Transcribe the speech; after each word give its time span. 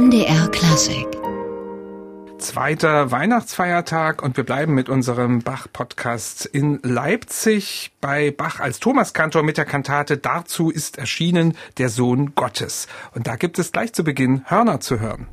MDR 0.00 0.48
Klassik. 0.48 1.06
Zweiter 2.38 3.10
Weihnachtsfeiertag 3.10 4.22
und 4.22 4.34
wir 4.38 4.44
bleiben 4.44 4.72
mit 4.72 4.88
unserem 4.88 5.40
Bach-Podcast 5.40 6.46
in 6.46 6.80
Leipzig 6.82 7.92
bei 8.00 8.30
Bach 8.30 8.60
als 8.60 8.80
Thomaskantor 8.80 9.42
mit 9.42 9.58
der 9.58 9.66
Kantate 9.66 10.16
Dazu 10.16 10.70
ist 10.70 10.96
erschienen 10.96 11.54
der 11.76 11.90
Sohn 11.90 12.34
Gottes. 12.34 12.88
Und 13.14 13.26
da 13.26 13.36
gibt 13.36 13.58
es 13.58 13.72
gleich 13.72 13.92
zu 13.92 14.02
Beginn 14.02 14.42
Hörner 14.46 14.80
zu 14.80 15.00
hören. 15.00 15.28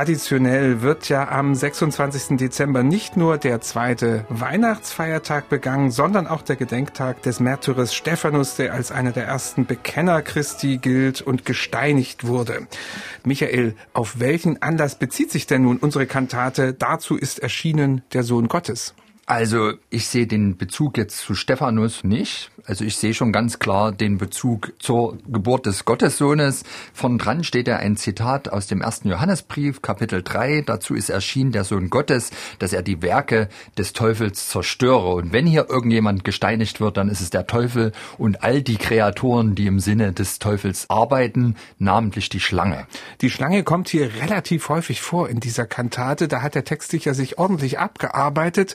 Traditionell 0.00 0.80
wird 0.80 1.10
ja 1.10 1.28
am 1.28 1.54
26. 1.54 2.38
Dezember 2.38 2.82
nicht 2.82 3.18
nur 3.18 3.36
der 3.36 3.60
zweite 3.60 4.24
Weihnachtsfeiertag 4.30 5.50
begangen, 5.50 5.90
sondern 5.90 6.26
auch 6.26 6.40
der 6.40 6.56
Gedenktag 6.56 7.20
des 7.20 7.38
Märtyrers 7.38 7.94
Stephanus, 7.94 8.56
der 8.56 8.72
als 8.72 8.92
einer 8.92 9.12
der 9.12 9.26
ersten 9.26 9.66
Bekenner 9.66 10.22
Christi 10.22 10.78
gilt 10.78 11.20
und 11.20 11.44
gesteinigt 11.44 12.26
wurde. 12.26 12.66
Michael, 13.24 13.74
auf 13.92 14.18
welchen 14.18 14.62
Anlass 14.62 14.94
bezieht 14.94 15.30
sich 15.30 15.46
denn 15.46 15.64
nun 15.64 15.76
unsere 15.76 16.06
Kantate 16.06 16.72
Dazu 16.72 17.14
ist 17.18 17.40
erschienen 17.40 18.00
der 18.14 18.22
Sohn 18.22 18.48
Gottes? 18.48 18.94
Also 19.26 19.74
ich 19.90 20.08
sehe 20.08 20.26
den 20.26 20.56
Bezug 20.56 20.96
jetzt 20.96 21.18
zu 21.18 21.34
Stephanus 21.34 22.04
nicht. 22.04 22.50
Also 22.66 22.84
ich 22.84 22.96
sehe 22.96 23.14
schon 23.14 23.32
ganz 23.32 23.58
klar 23.58 23.92
den 23.92 24.18
Bezug 24.18 24.72
zur 24.78 25.18
Geburt 25.26 25.66
des 25.66 25.84
Gottessohnes. 25.84 26.64
Von 26.92 27.18
dran 27.18 27.44
steht 27.44 27.68
ja 27.68 27.76
ein 27.76 27.96
Zitat 27.96 28.48
aus 28.48 28.66
dem 28.66 28.80
ersten 28.80 29.08
Johannesbrief, 29.08 29.82
Kapitel 29.82 30.22
3. 30.22 30.62
Dazu 30.66 30.94
ist 30.94 31.10
erschienen 31.10 31.52
der 31.52 31.64
Sohn 31.64 31.90
Gottes, 31.90 32.30
dass 32.58 32.72
er 32.72 32.82
die 32.82 33.02
Werke 33.02 33.48
des 33.78 33.92
Teufels 33.92 34.48
zerstöre. 34.48 35.14
Und 35.14 35.32
wenn 35.32 35.46
hier 35.46 35.68
irgendjemand 35.68 36.24
gesteinigt 36.24 36.80
wird, 36.80 36.96
dann 36.96 37.08
ist 37.08 37.20
es 37.20 37.30
der 37.30 37.46
Teufel 37.46 37.92
und 38.18 38.42
all 38.42 38.62
die 38.62 38.76
Kreaturen, 38.76 39.54
die 39.54 39.66
im 39.66 39.80
Sinne 39.80 40.12
des 40.12 40.38
Teufels 40.38 40.88
arbeiten, 40.90 41.56
namentlich 41.78 42.28
die 42.28 42.40
Schlange. 42.40 42.86
Die 43.20 43.30
Schlange 43.30 43.62
kommt 43.64 43.88
hier 43.88 44.14
relativ 44.22 44.68
häufig 44.68 45.00
vor 45.00 45.28
in 45.28 45.40
dieser 45.40 45.66
Kantate. 45.66 46.28
Da 46.28 46.42
hat 46.42 46.54
der 46.54 46.64
Text 46.64 46.90
sicher 46.90 47.14
sich 47.14 47.38
ordentlich 47.38 47.78
abgearbeitet. 47.78 48.74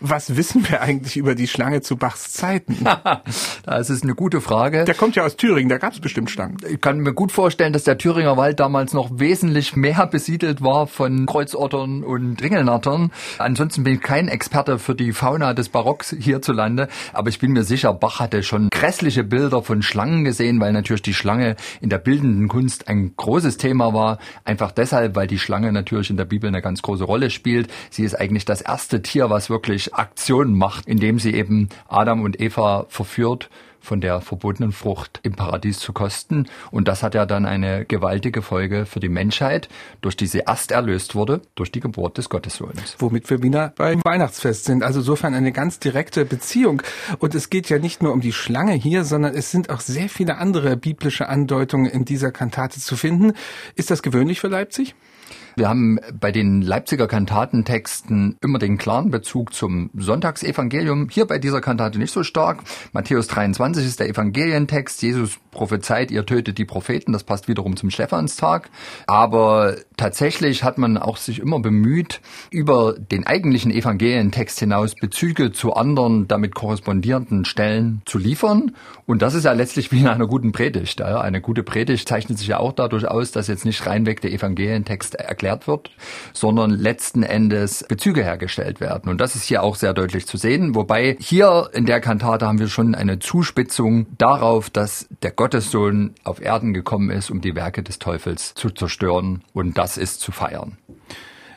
Was 0.00 0.36
wissen 0.36 0.68
wir 0.68 0.80
eigentlich 0.80 1.16
über 1.16 1.34
die 1.34 1.48
Schlange 1.48 1.80
zu 1.80 1.96
Bachs 1.96 2.32
Zeiten? 2.32 2.84
das 3.64 3.90
ist 3.90 4.02
eine 4.02 4.14
gute 4.14 4.40
Frage. 4.40 4.84
Der 4.84 4.94
kommt 4.94 5.16
ja 5.16 5.24
aus 5.24 5.36
Thüringen, 5.36 5.68
da 5.68 5.78
gab 5.78 5.92
es 5.92 6.00
bestimmt 6.00 6.30
Schlangen. 6.30 6.56
Ich 6.68 6.80
kann 6.80 6.98
mir 6.98 7.12
gut 7.12 7.32
vorstellen, 7.32 7.72
dass 7.72 7.84
der 7.84 7.98
Thüringer 7.98 8.36
Wald 8.36 8.60
damals 8.60 8.92
noch 8.92 9.10
wesentlich 9.18 9.76
mehr 9.76 10.06
besiedelt 10.06 10.62
war 10.62 10.86
von 10.86 11.26
Kreuzottern 11.26 12.02
und 12.02 12.42
Ringelnattern. 12.42 13.12
Ansonsten 13.38 13.84
bin 13.84 13.94
ich 13.94 14.00
kein 14.00 14.28
Experte 14.28 14.78
für 14.78 14.94
die 14.94 15.12
Fauna 15.12 15.54
des 15.54 15.68
Barocks 15.68 16.14
hierzulande, 16.18 16.88
aber 17.12 17.28
ich 17.28 17.38
bin 17.38 17.52
mir 17.52 17.64
sicher, 17.64 17.92
Bach 17.92 18.20
hatte 18.20 18.42
schon 18.42 18.68
grässliche 18.70 19.24
Bilder 19.24 19.62
von 19.62 19.82
Schlangen 19.82 20.24
gesehen, 20.24 20.60
weil 20.60 20.72
natürlich 20.72 21.02
die 21.02 21.14
Schlange 21.14 21.56
in 21.80 21.90
der 21.90 21.98
bildenden 21.98 22.48
Kunst 22.48 22.88
ein 22.88 23.14
großes 23.16 23.56
Thema 23.56 23.94
war. 23.94 24.18
Einfach 24.44 24.72
deshalb, 24.72 25.16
weil 25.16 25.26
die 25.26 25.38
Schlange 25.38 25.72
natürlich 25.72 26.10
in 26.10 26.16
der 26.16 26.24
Bibel 26.24 26.48
eine 26.48 26.62
ganz 26.62 26.82
große 26.82 27.04
Rolle 27.04 27.30
spielt. 27.30 27.68
Sie 27.90 28.04
ist 28.04 28.14
eigentlich 28.14 28.44
das 28.44 28.60
erste 28.60 29.02
Tier, 29.02 29.30
was 29.30 29.50
wirklich 29.50 29.94
Aktionen 29.94 30.56
macht, 30.56 30.86
indem 30.86 31.18
sie 31.18 31.34
eben 31.34 31.68
Adam 31.88 32.22
und 32.22 32.40
Eva 32.40 32.86
verführt 33.12 33.50
von 33.80 34.00
der 34.00 34.20
verbotenen 34.20 34.70
Frucht 34.70 35.18
im 35.24 35.34
Paradies 35.34 35.80
zu 35.80 35.92
kosten. 35.92 36.46
Und 36.70 36.86
das 36.86 37.02
hat 37.02 37.14
ja 37.14 37.26
dann 37.26 37.46
eine 37.46 37.84
gewaltige 37.84 38.40
Folge 38.40 38.86
für 38.86 39.00
die 39.00 39.08
Menschheit, 39.08 39.68
durch 40.00 40.16
die 40.16 40.28
sie 40.28 40.44
erst 40.46 40.70
erlöst 40.70 41.16
wurde, 41.16 41.42
durch 41.56 41.72
die 41.72 41.80
Geburt 41.80 42.16
des 42.16 42.28
Gottessohnes. 42.28 42.94
Womit 43.00 43.28
wir 43.28 43.42
wieder 43.42 43.72
beim 43.76 44.00
Weihnachtsfest 44.04 44.66
sind. 44.66 44.84
Also 44.84 45.00
insofern 45.00 45.34
eine 45.34 45.50
ganz 45.50 45.80
direkte 45.80 46.24
Beziehung. 46.24 46.80
Und 47.18 47.34
es 47.34 47.50
geht 47.50 47.68
ja 47.70 47.80
nicht 47.80 48.04
nur 48.04 48.12
um 48.12 48.20
die 48.20 48.32
Schlange 48.32 48.74
hier, 48.74 49.04
sondern 49.04 49.34
es 49.34 49.50
sind 49.50 49.68
auch 49.68 49.80
sehr 49.80 50.08
viele 50.08 50.38
andere 50.38 50.76
biblische 50.76 51.28
Andeutungen 51.28 51.86
in 51.86 52.04
dieser 52.04 52.30
Kantate 52.30 52.78
zu 52.78 52.96
finden. 52.96 53.32
Ist 53.74 53.90
das 53.90 54.02
gewöhnlich 54.02 54.38
für 54.38 54.48
Leipzig? 54.48 54.94
Wir 55.54 55.68
haben 55.68 55.98
bei 56.18 56.32
den 56.32 56.62
Leipziger 56.62 57.06
Kantatentexten 57.06 58.38
immer 58.40 58.58
den 58.58 58.78
klaren 58.78 59.10
Bezug 59.10 59.52
zum 59.52 59.90
Sonntagsevangelium. 59.94 61.08
Hier 61.10 61.26
bei 61.26 61.38
dieser 61.38 61.60
Kantate 61.60 61.98
nicht 61.98 62.12
so 62.12 62.22
stark. 62.22 62.62
Matthäus 62.92 63.26
23 63.28 63.84
ist 63.84 64.00
der 64.00 64.08
Evangelientext. 64.08 65.02
Jesus 65.02 65.38
prophezeit, 65.50 66.10
ihr 66.10 66.24
tötet 66.24 66.56
die 66.56 66.64
Propheten. 66.64 67.12
Das 67.12 67.24
passt 67.24 67.48
wiederum 67.48 67.76
zum 67.76 67.90
Stephanstag. 67.90 68.70
Aber 69.06 69.76
tatsächlich 69.98 70.64
hat 70.64 70.78
man 70.78 70.96
auch 70.96 71.18
sich 71.18 71.38
immer 71.38 71.60
bemüht, 71.60 72.22
über 72.50 72.94
den 72.94 73.26
eigentlichen 73.26 73.70
Evangelientext 73.70 74.58
hinaus 74.58 74.94
Bezüge 74.94 75.52
zu 75.52 75.74
anderen 75.74 76.28
damit 76.28 76.54
korrespondierenden 76.54 77.44
Stellen 77.44 78.00
zu 78.06 78.16
liefern. 78.16 78.74
Und 79.04 79.20
das 79.20 79.34
ist 79.34 79.44
ja 79.44 79.52
letztlich 79.52 79.92
wie 79.92 80.00
in 80.00 80.08
einer 80.08 80.26
guten 80.26 80.52
Predigt. 80.52 81.02
Eine 81.02 81.42
gute 81.42 81.62
Predigt 81.62 82.08
zeichnet 82.08 82.38
sich 82.38 82.48
ja 82.48 82.58
auch 82.58 82.72
dadurch 82.72 83.06
aus, 83.06 83.32
dass 83.32 83.48
jetzt 83.48 83.66
nicht 83.66 83.86
reinweg 83.86 84.22
der 84.22 84.32
Evangelientext 84.32 85.16
erklärt 85.16 85.41
erklärt 85.42 85.66
wird, 85.66 85.90
sondern 86.32 86.70
letzten 86.70 87.22
Endes 87.22 87.84
Bezüge 87.88 88.22
hergestellt 88.22 88.80
werden. 88.80 89.10
Und 89.10 89.20
das 89.20 89.34
ist 89.34 89.44
hier 89.44 89.62
auch 89.62 89.74
sehr 89.74 89.92
deutlich 89.92 90.26
zu 90.26 90.36
sehen. 90.36 90.74
Wobei 90.74 91.16
hier 91.20 91.70
in 91.72 91.84
der 91.84 92.00
Kantate 92.00 92.46
haben 92.46 92.60
wir 92.60 92.68
schon 92.68 92.94
eine 92.94 93.18
Zuspitzung 93.18 94.06
darauf, 94.18 94.70
dass 94.70 95.08
der 95.22 95.32
Gottessohn 95.32 96.14
auf 96.22 96.40
Erden 96.40 96.72
gekommen 96.72 97.10
ist, 97.10 97.30
um 97.30 97.40
die 97.40 97.56
Werke 97.56 97.82
des 97.82 97.98
Teufels 97.98 98.54
zu 98.54 98.70
zerstören. 98.70 99.42
Und 99.52 99.78
das 99.78 99.98
ist 99.98 100.20
zu 100.20 100.30
feiern. 100.30 100.78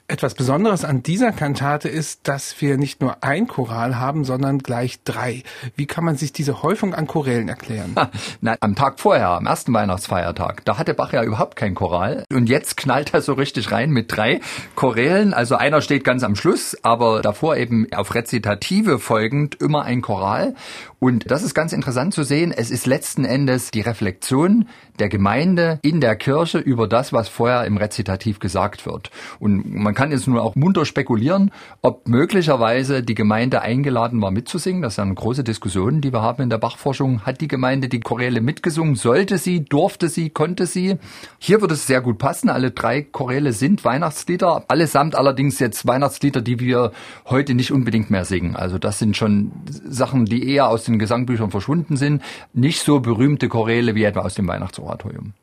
Etwas 0.07 0.35
Besonderes 0.35 0.85
an 0.85 1.01
dieser 1.01 1.31
Kantate 1.31 1.89
ist, 1.89 2.27
dass 2.27 2.61
wir 2.61 2.77
nicht 2.77 3.01
nur 3.01 3.23
ein 3.23 3.47
Choral 3.47 3.97
haben, 3.97 4.23
sondern 4.23 4.59
gleich 4.59 4.99
drei. 5.03 5.41
Wie 5.75 5.88
kann 5.88 6.05
man 6.05 6.16
sich 6.16 6.31
diese 6.31 6.61
Häufung 6.61 6.93
an 6.93 7.07
Chorälen 7.07 7.49
erklären? 7.49 7.95
na, 8.39 8.55
am 8.59 8.75
Tag 8.75 8.99
vorher, 8.99 9.29
am 9.29 9.47
ersten 9.47 9.73
Weihnachtsfeiertag, 9.73 10.63
da 10.63 10.77
hatte 10.77 10.94
Bach 10.94 11.11
ja 11.11 11.23
überhaupt 11.23 11.55
kein 11.55 11.73
Choral. 11.73 12.23
Und 12.31 12.49
jetzt 12.49 12.77
knallt 12.77 13.15
er 13.15 13.21
so 13.21 13.33
richtig 13.33 13.71
rein 13.71 13.89
mit 13.89 14.15
drei 14.15 14.41
Chorälen. 14.75 15.33
Also 15.33 15.55
einer 15.55 15.81
steht 15.81 16.03
ganz 16.03 16.21
am 16.21 16.35
Schluss, 16.35 16.77
aber 16.83 17.23
davor 17.23 17.57
eben 17.57 17.88
auf 17.91 18.13
Rezitative 18.13 18.99
folgend 18.99 19.59
immer 19.59 19.85
ein 19.85 20.03
Choral. 20.03 20.53
Und 20.99 21.29
das 21.29 21.41
ist 21.41 21.55
ganz 21.55 21.73
interessant 21.73 22.13
zu 22.13 22.23
sehen. 22.23 22.53
Es 22.55 22.69
ist 22.69 22.85
letzten 22.85 23.25
Endes 23.25 23.71
die 23.71 23.81
Reflexion 23.81 24.67
der 24.99 25.09
Gemeinde 25.09 25.79
in 25.81 25.99
der 25.99 26.15
Kirche 26.15 26.59
über 26.59 26.88
das, 26.88 27.11
was 27.11 27.27
vorher 27.27 27.65
im 27.65 27.77
Rezitativ 27.77 28.39
gesagt 28.39 28.85
wird. 28.85 29.11
Und 29.39 29.73
man 29.73 29.94
kann 29.95 30.11
jetzt 30.11 30.28
nur 30.28 30.44
auch 30.44 30.56
munter 30.56 30.85
spekulieren, 30.85 31.51
ob 31.81 32.07
möglicherweise 32.07 33.01
die 33.01 33.16
Gemeinde 33.16 33.61
eingeladen 33.61 34.22
war 34.22 34.29
mitzusingen. 34.29 34.81
Das 34.81 35.00
eine 35.00 35.16
große 35.16 35.44
Diskussion, 35.44 36.01
die 36.01 36.13
wir 36.13 36.22
haben 36.22 36.44
in 36.44 36.50
der 36.50 36.59
Bachforschung. 36.59 37.22
Hat 37.25 37.41
die 37.41 37.47
Gemeinde 37.47 37.89
die 37.89 38.00
Choräle 38.00 38.41
mitgesungen? 38.41 38.95
Sollte 38.95 39.38
sie? 39.38 39.66
Durfte 39.66 40.09
sie? 40.09 40.29
Konnte 40.29 40.67
sie? 40.67 40.97
Hier 41.39 41.61
würde 41.61 41.73
es 41.73 41.88
sehr 41.88 42.01
gut 42.01 42.17
passen. 42.19 42.50
Alle 42.50 42.72
drei 42.72 43.01
Choräle 43.01 43.53
sind 43.53 43.83
Weihnachtslieder. 43.83 44.66
Allesamt 44.67 45.16
allerdings 45.16 45.59
jetzt 45.59 45.88
Weihnachtslieder, 45.88 46.41
die 46.41 46.59
wir 46.59 46.91
heute 47.25 47.56
nicht 47.56 47.72
unbedingt 47.72 48.12
mehr 48.12 48.25
singen. 48.25 48.56
Also 48.56 48.77
das 48.77 49.00
sind 49.00 49.17
schon 49.17 49.51
Sachen, 49.88 50.25
die 50.25 50.47
eher 50.47 50.69
aus 50.69 50.83
den 50.83 51.00
Gesangbüchern 51.00 51.50
verschwunden 51.50 51.97
sind. 51.97 52.22
Nicht 52.53 52.81
so 52.81 53.00
berühmte 53.00 53.50
Choräle 53.50 53.95
wie 53.95 54.03
etwa 54.03 54.22
aus 54.22 54.35
dem 54.35 54.47
Weihnachtsoratorium. 54.47 55.33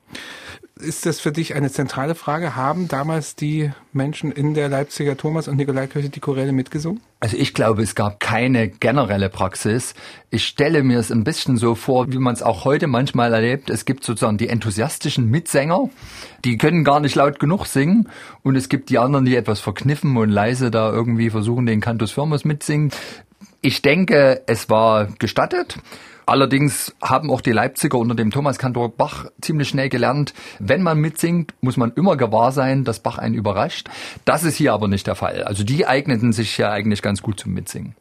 Ist 0.81 1.05
das 1.05 1.21
für 1.21 1.33
dich 1.33 1.55
eine 1.55 1.71
zentrale 1.71 2.15
Frage? 2.15 2.57
Haben 2.57 2.89
damals 2.89 3.37
die 3.37 3.71
Menschen 3.93 4.33
in 4.33 4.55
der 4.55 4.69
Leipziger 4.69 5.17
Thomas- 5.17 5.47
und 5.47 5.57
Nikolaikirche 5.57 6.09
die 6.09 6.19
Choräle 6.19 6.53
mitgesungen? 6.53 7.01
Also 7.21 7.37
ich 7.37 7.53
glaube, 7.55 7.83
es 7.83 7.95
gab 7.95 8.21
keine 8.21 8.69
generelle 8.69 9.29
Praxis. 9.29 9.95
Ich 10.31 10.45
stelle 10.45 10.83
mir 10.83 10.99
es 10.99 11.13
ein 11.13 11.25
bisschen 11.25 11.57
so 11.57 11.75
vor, 11.75 12.11
wie 12.11 12.19
man 12.19 12.35
es 12.35 12.43
auch 12.43 12.65
heute 12.65 12.87
manchmal 12.87 13.33
erlebt. 13.35 13.71
Es 13.71 13.85
gibt 13.85 14.03
sozusagen 14.03 14.39
die 14.39 14.49
enthusiastischen 14.49 15.31
Mitsänger, 15.31 15.91
die 16.45 16.57
können 16.57 16.85
gar 16.85 17.01
nicht 17.01 17.15
laut 17.15 17.39
genug 17.39 17.67
singen. 17.67 18.09
Und 18.43 18.57
es 18.57 18.69
gibt 18.69 18.89
die 18.89 18.99
anderen, 18.99 19.27
die 19.27 19.37
etwas 19.37 19.61
verkniffen 19.61 20.17
und 20.17 20.31
leise 20.31 20.71
da 20.71 20.91
irgendwie 20.91 21.31
versuchen, 21.31 21.67
den 21.67 21.81
Cantus 21.81 22.13
Firmus 22.13 22.45
mitsingen. 22.45 22.91
Ich 23.65 23.81
denke, 23.81 24.43
es 24.49 24.69
war 24.71 25.07
gestattet. 25.21 25.79
Allerdings 26.27 26.97
haben 27.01 27.31
auch 27.31 27.41
die 27.41 27.53
Leipziger 27.53 27.97
unter 27.97 28.17
dem 28.17 28.33
Thomas 28.33 28.59
Kantor 28.59 28.97
Bach 28.97 29.27
ziemlich 29.41 29.69
schnell 29.69 29.89
gelernt, 29.89 30.35
wenn 30.59 30.83
man 30.83 30.99
mitsingt, 30.99 31.55
muss 31.61 31.77
man 31.77 31.93
immer 31.93 32.17
gewahr 32.17 32.51
sein, 32.51 32.83
dass 32.83 32.99
Bach 32.99 33.19
einen 33.19 33.37
überrascht. 33.37 33.89
Das 34.25 34.43
ist 34.43 34.57
hier 34.57 34.73
aber 34.73 34.89
nicht 34.89 35.07
der 35.07 35.15
Fall. 35.15 35.45
Also 35.45 35.63
die 35.63 35.87
eigneten 35.87 36.33
sich 36.33 36.59
ja 36.59 36.73
eigentlich 36.73 37.03
ganz 37.03 37.23
gut 37.23 37.39
zum 37.39 37.55
Mitsingen. 37.55 37.95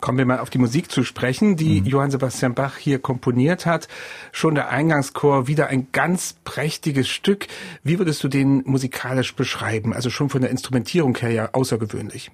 Kommen 0.00 0.16
wir 0.16 0.24
mal 0.24 0.38
auf 0.38 0.48
die 0.48 0.58
Musik 0.58 0.90
zu 0.90 1.04
sprechen, 1.04 1.56
die 1.56 1.82
mhm. 1.82 1.86
Johann 1.86 2.10
Sebastian 2.10 2.54
Bach 2.54 2.78
hier 2.78 3.00
komponiert 3.00 3.66
hat. 3.66 3.86
Schon 4.32 4.54
der 4.54 4.70
Eingangschor, 4.70 5.46
wieder 5.46 5.66
ein 5.66 5.88
ganz 5.92 6.36
prächtiges 6.44 7.08
Stück. 7.08 7.48
Wie 7.82 7.98
würdest 7.98 8.24
du 8.24 8.28
den 8.28 8.62
musikalisch 8.64 9.34
beschreiben? 9.36 9.92
Also 9.92 10.08
schon 10.08 10.30
von 10.30 10.40
der 10.40 10.50
Instrumentierung 10.50 11.18
her 11.18 11.32
ja 11.32 11.50
außergewöhnlich. 11.52 12.30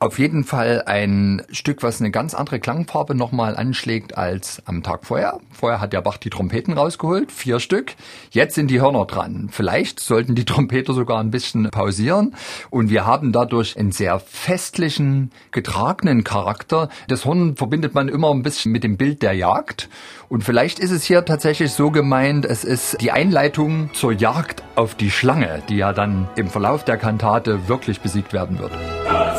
Auf 0.00 0.20
jeden 0.20 0.44
Fall 0.44 0.84
ein 0.86 1.42
Stück, 1.50 1.82
was 1.82 2.00
eine 2.00 2.12
ganz 2.12 2.32
andere 2.32 2.60
Klangfarbe 2.60 3.16
nochmal 3.16 3.56
anschlägt 3.56 4.16
als 4.16 4.62
am 4.64 4.84
Tag 4.84 5.04
vorher. 5.04 5.40
Vorher 5.50 5.80
hat 5.80 5.92
der 5.92 6.02
Bach 6.02 6.18
die 6.18 6.30
Trompeten 6.30 6.74
rausgeholt, 6.74 7.32
vier 7.32 7.58
Stück. 7.58 7.94
Jetzt 8.30 8.54
sind 8.54 8.70
die 8.70 8.80
Hörner 8.80 9.06
dran. 9.06 9.48
Vielleicht 9.50 9.98
sollten 9.98 10.36
die 10.36 10.44
Trompeter 10.46 10.94
sogar 10.94 11.18
ein 11.18 11.32
bisschen 11.32 11.68
pausieren. 11.70 12.36
Und 12.70 12.90
wir 12.90 13.06
haben 13.06 13.32
dadurch 13.32 13.76
einen 13.76 13.90
sehr 13.90 14.20
festlichen, 14.20 15.32
getragenen 15.50 16.22
Charakter. 16.22 16.90
Das 17.08 17.24
Horn 17.24 17.56
verbindet 17.56 17.94
man 17.94 18.06
immer 18.06 18.30
ein 18.30 18.44
bisschen 18.44 18.70
mit 18.70 18.84
dem 18.84 18.98
Bild 18.98 19.22
der 19.22 19.32
Jagd. 19.32 19.88
Und 20.28 20.44
vielleicht 20.44 20.78
ist 20.78 20.92
es 20.92 21.02
hier 21.02 21.24
tatsächlich 21.24 21.72
so 21.72 21.90
gemeint, 21.90 22.44
es 22.44 22.62
ist 22.62 23.00
die 23.00 23.10
Einleitung 23.10 23.90
zur 23.94 24.12
Jagd 24.12 24.62
auf 24.76 24.94
die 24.94 25.10
Schlange, 25.10 25.60
die 25.68 25.78
ja 25.78 25.92
dann 25.92 26.28
im 26.36 26.48
Verlauf 26.50 26.84
der 26.84 26.98
Kantate 26.98 27.66
wirklich 27.66 28.00
besiegt 28.00 28.32
werden 28.32 28.60
wird. 28.60 28.70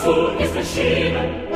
Dazu 0.02 0.30
ist 0.40 0.56
erschienen. 0.56 1.28
Dazu 1.36 1.49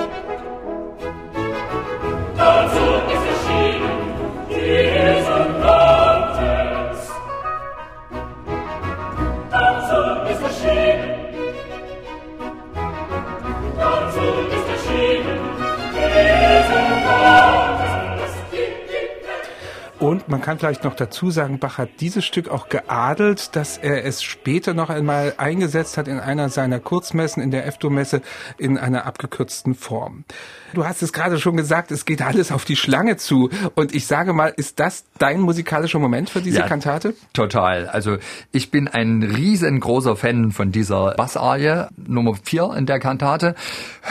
Und 20.03 20.27
man 20.27 20.41
kann 20.41 20.59
vielleicht 20.59 20.83
noch 20.83 20.95
dazu 20.95 21.31
sagen, 21.31 21.59
Bach 21.59 21.77
hat 21.77 22.01
dieses 22.01 22.25
Stück 22.25 22.50
auch 22.50 22.67
geadelt, 22.67 23.55
dass 23.55 23.77
er 23.77 24.03
es 24.03 24.21
später 24.21 24.73
noch 24.73 24.89
einmal 24.89 25.33
eingesetzt 25.38 25.97
hat 25.97 26.09
in 26.09 26.19
einer 26.19 26.50
seiner 26.50 26.81
Kurzmessen, 26.81 27.41
in 27.41 27.51
der 27.51 27.65
F-Dur-Messe, 27.67 28.21
in 28.57 28.77
einer 28.77 29.05
abgekürzten 29.05 29.75
Form. 29.75 30.25
Du 30.73 30.85
hast 30.85 31.03
es 31.03 31.13
gerade 31.13 31.39
schon 31.39 31.55
gesagt, 31.55 31.89
es 31.89 32.03
geht 32.03 32.21
alles 32.21 32.51
auf 32.51 32.65
die 32.65 32.75
Schlange 32.75 33.15
zu. 33.15 33.50
Und 33.75 33.95
ich 33.95 34.05
sage 34.05 34.33
mal, 34.33 34.53
ist 34.57 34.81
das 34.81 35.05
dein 35.19 35.39
musikalischer 35.39 36.00
Moment 36.00 36.29
für 36.29 36.41
diese 36.41 36.59
ja, 36.59 36.67
Kantate? 36.67 37.13
Total. 37.31 37.88
Also 37.88 38.17
ich 38.51 38.71
bin 38.71 38.89
ein 38.89 39.23
riesengroßer 39.23 40.17
Fan 40.17 40.51
von 40.51 40.73
dieser 40.73 41.13
Bassarie, 41.15 41.88
Nummer 41.95 42.35
vier 42.44 42.73
in 42.77 42.85
der 42.85 42.99
Kantate. 42.99 43.56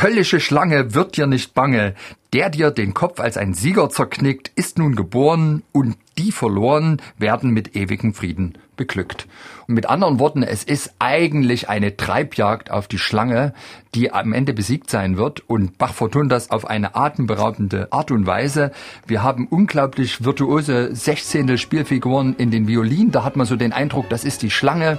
Höllische 0.00 0.40
Schlange 0.40 0.94
wird 0.94 1.18
dir 1.18 1.26
nicht 1.26 1.52
bange, 1.52 1.94
der 2.32 2.50
dir 2.50 2.70
den 2.70 2.94
Kopf 2.94 3.20
als 3.20 3.36
ein 3.36 3.54
Sieger 3.54 3.90
zerknickt, 3.90 4.50
ist 4.56 4.78
nun 4.78 4.94
geboren 4.94 5.62
und 5.72 5.96
die 6.18 6.32
verloren 6.32 7.00
werden 7.18 7.50
mit 7.50 7.76
ewigem 7.76 8.14
Frieden 8.14 8.58
beglückt. 8.76 9.28
Und 9.68 9.74
mit 9.74 9.88
anderen 9.88 10.18
Worten, 10.18 10.42
es 10.42 10.64
ist 10.64 10.94
eigentlich 10.98 11.68
eine 11.68 11.96
Treibjagd 11.96 12.70
auf 12.70 12.88
die 12.88 12.98
Schlange, 12.98 13.52
die 13.94 14.12
am 14.12 14.32
Ende 14.32 14.54
besiegt 14.54 14.90
sein 14.90 15.16
wird. 15.16 15.48
Und 15.48 15.78
Bach 15.78 15.92
vertont 15.92 16.32
das 16.32 16.50
auf 16.50 16.66
eine 16.68 16.96
atemberaubende 16.96 17.88
Art 17.92 18.10
und 18.10 18.26
Weise. 18.26 18.72
Wir 19.06 19.22
haben 19.22 19.46
unglaublich 19.46 20.24
virtuose 20.24 20.94
Sechzehntel 20.96 21.58
Spielfiguren 21.58 22.34
in 22.36 22.50
den 22.50 22.66
Violinen. 22.66 23.12
Da 23.12 23.24
hat 23.24 23.36
man 23.36 23.46
so 23.46 23.56
den 23.56 23.72
Eindruck, 23.72 24.08
das 24.08 24.24
ist 24.24 24.42
die 24.42 24.50
Schlange, 24.50 24.98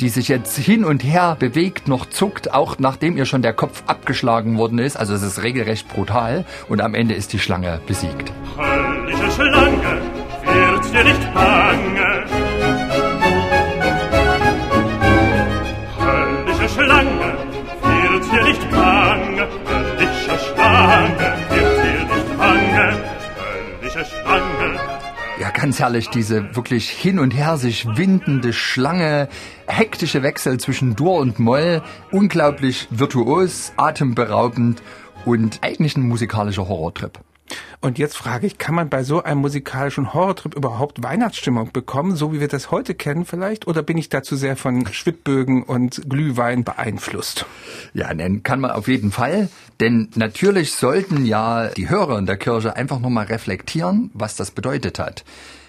die 0.00 0.10
sich 0.10 0.28
jetzt 0.28 0.56
hin 0.56 0.84
und 0.84 1.02
her 1.02 1.36
bewegt, 1.38 1.88
noch 1.88 2.06
zuckt, 2.06 2.52
auch 2.52 2.78
nachdem 2.78 3.16
ihr 3.16 3.24
schon 3.24 3.42
der 3.42 3.54
Kopf 3.54 3.82
abgeschlagen 3.86 4.58
worden 4.58 4.78
ist. 4.78 4.96
Also 4.96 5.14
es 5.14 5.22
ist 5.22 5.42
regelrecht 5.42 5.88
brutal. 5.88 6.44
Und 6.68 6.80
am 6.82 6.94
Ende 6.94 7.14
ist 7.14 7.32
die 7.32 7.38
Schlange 7.38 7.80
besiegt. 7.86 8.32
Höllische 8.56 9.30
Schlange, 9.30 9.72
wird 9.72 9.83
dir 10.94 11.04
nicht 11.04 11.34
bange. 11.34 12.24
Höllische 15.98 16.68
Schlange, 16.68 17.38
wird 17.82 18.32
dir 18.32 18.44
nicht 18.44 18.70
bange. 18.70 19.48
Höllische 19.66 20.38
Schlange, 20.38 21.34
wird 21.50 21.84
dir 21.84 22.04
nicht 22.14 22.38
bange. 22.38 22.96
Höllische 23.80 24.04
Schlange. 24.04 24.78
Ja, 25.40 25.50
ganz 25.50 25.80
herrlich, 25.80 26.10
diese 26.10 26.54
wirklich 26.54 26.88
hin 26.90 27.18
und 27.18 27.32
her 27.32 27.56
sich 27.56 27.86
windende 27.96 28.52
Schlange, 28.52 29.28
hektische 29.66 30.22
Wechsel 30.22 30.60
zwischen 30.60 30.94
Dur 30.94 31.16
und 31.16 31.40
Moll, 31.40 31.82
unglaublich 32.12 32.86
virtuos, 32.90 33.72
atemberaubend 33.76 34.80
und 35.24 35.58
eigentlich 35.62 35.96
ein 35.96 36.06
musikalischer 36.06 36.68
Horrortrip. 36.68 37.18
Und 37.84 37.98
jetzt 37.98 38.16
frage 38.16 38.46
ich, 38.46 38.56
kann 38.56 38.74
man 38.74 38.88
bei 38.88 39.02
so 39.02 39.22
einem 39.22 39.42
musikalischen 39.42 40.14
Horrortrip 40.14 40.54
überhaupt 40.54 41.02
Weihnachtsstimmung 41.02 41.70
bekommen, 41.70 42.16
so 42.16 42.32
wie 42.32 42.40
wir 42.40 42.48
das 42.48 42.70
heute 42.70 42.94
kennen 42.94 43.26
vielleicht? 43.26 43.66
Oder 43.66 43.82
bin 43.82 43.98
ich 43.98 44.08
dazu 44.08 44.36
sehr 44.36 44.56
von 44.56 44.86
Schwibbögen 44.86 45.62
und 45.62 46.00
Glühwein 46.08 46.64
beeinflusst? 46.64 47.44
Ja, 47.92 48.14
nennen 48.14 48.42
kann 48.42 48.60
man 48.60 48.70
auf 48.70 48.88
jeden 48.88 49.12
Fall. 49.12 49.50
Denn 49.80 50.08
natürlich 50.14 50.72
sollten 50.72 51.26
ja 51.26 51.68
die 51.68 51.90
Hörer 51.90 52.18
in 52.18 52.24
der 52.24 52.38
Kirche 52.38 52.74
einfach 52.74 53.00
nochmal 53.00 53.26
reflektieren, 53.26 54.10
was 54.14 54.34
das 54.34 54.50
bedeutet 54.50 54.98
hat. 54.98 55.22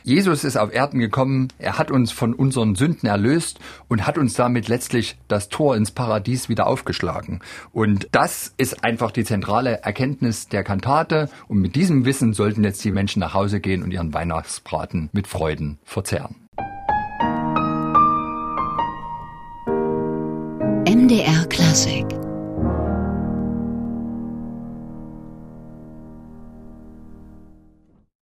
Jesus 0.05 0.43
ist 0.43 0.55
auf 0.55 0.71
Erden 0.71 0.99
gekommen, 0.99 1.47
er 1.57 1.79
hat 1.79 1.89
uns 1.89 2.11
von 2.11 2.35
unseren 2.35 2.75
Sünden 2.75 3.09
erlöst 3.09 3.59
und 3.87 4.05
hat 4.05 4.19
uns 4.19 4.35
damit 4.35 4.67
letztlich 4.67 5.17
das 5.27 5.49
Tor 5.49 5.75
ins 5.75 5.89
Paradies 5.89 6.47
wieder 6.47 6.67
aufgeschlagen. 6.67 7.39
Und 7.73 8.07
das 8.11 8.53
ist 8.57 8.83
einfach 8.83 9.09
die 9.09 9.23
zentrale 9.23 9.81
Erkenntnis 9.81 10.47
der 10.47 10.63
Kantate. 10.63 11.27
Und 11.47 11.57
mit 11.57 11.75
Wissen 12.05 12.33
sollten 12.33 12.63
jetzt 12.63 12.83
die 12.83 12.91
Menschen 12.91 13.19
nach 13.19 13.33
Hause 13.33 13.59
gehen 13.59 13.83
und 13.83 13.91
ihren 13.91 14.13
Weihnachtsbraten 14.13 15.09
mit 15.11 15.27
Freuden 15.27 15.79
verzehren. 15.83 16.35
MDR 20.87 21.45
Klassik 21.49 22.05